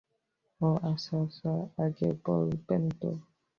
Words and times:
ও, 0.61 0.67
আচ্ছা 0.83 1.13
আচ্ছা, 1.17 1.51
আগে 1.77 2.09
বলবেন 2.25 2.83
তো। 3.01 3.09